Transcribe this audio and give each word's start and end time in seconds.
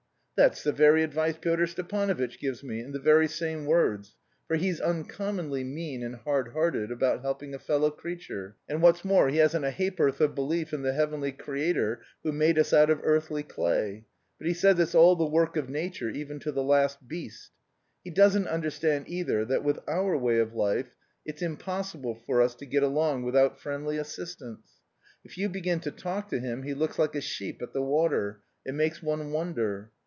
"That's 0.35 0.63
the 0.63 0.71
very 0.71 1.03
advice 1.03 1.37
Pyotr 1.37 1.67
Stepanovitch 1.67 2.39
gives 2.39 2.63
me, 2.63 2.79
in 2.79 2.93
the 2.93 2.99
very 2.99 3.27
same 3.27 3.67
words, 3.67 4.15
for 4.47 4.55
he's 4.55 4.79
uncommonly 4.81 5.63
mean 5.63 6.01
and 6.01 6.15
hard 6.15 6.53
hearted 6.53 6.89
about 6.91 7.21
helping 7.21 7.53
a 7.53 7.59
fellow 7.59 7.91
creature. 7.91 8.55
And 8.67 8.81
what's 8.81 9.05
more, 9.05 9.29
he 9.29 9.37
hasn't 9.37 9.65
a 9.65 9.69
ha'p'orth 9.69 10.19
of 10.19 10.33
belief 10.33 10.73
in 10.73 10.81
the 10.81 10.93
Heavenly 10.93 11.31
Creator, 11.31 12.01
who 12.23 12.31
made 12.31 12.57
us 12.57 12.73
out 12.73 12.89
of 12.89 13.01
earthly 13.03 13.43
clay; 13.43 14.05
but 14.39 14.47
he 14.47 14.53
says 14.55 14.79
it's 14.79 14.95
all 14.95 15.15
the 15.15 15.27
work 15.27 15.55
of 15.57 15.69
nature 15.69 16.09
even 16.09 16.39
to 16.39 16.51
the 16.51 16.63
last 16.63 17.07
beast. 17.07 17.51
He 18.03 18.09
doesn't 18.09 18.47
understand 18.47 19.07
either 19.09 19.45
that 19.45 19.63
with 19.63 19.77
our 19.87 20.17
way 20.17 20.39
of 20.39 20.55
life 20.55 20.95
it's 21.23 21.43
impossible 21.43 22.15
for 22.25 22.41
us 22.41 22.55
to 22.55 22.65
get 22.65 22.81
along 22.81 23.21
without 23.21 23.59
friendly 23.59 23.97
assistance. 23.97 24.81
If 25.23 25.37
you 25.37 25.49
begin 25.49 25.81
to 25.81 25.91
talk 25.91 26.29
to 26.29 26.39
him 26.39 26.63
he 26.63 26.73
looks 26.73 26.97
like 26.97 27.13
a 27.13 27.21
sheep 27.21 27.61
at 27.61 27.73
the 27.73 27.83
water; 27.83 28.41
it 28.65 28.73
makes 28.73 29.03
one 29.03 29.31
wonder. 29.31 29.91